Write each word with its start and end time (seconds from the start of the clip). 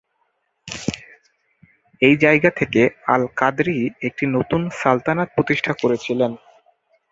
এই 2.01 2.15
জায়গা 2.17 2.49
থেকে 2.59 2.81
আল-কাদরি 3.07 3.77
একটি 4.01 4.25
নতুন 4.35 4.61
সালতানাত 4.79 5.29
প্রতিষ্ঠা 5.35 5.73
করেছিলেন। 5.81 6.31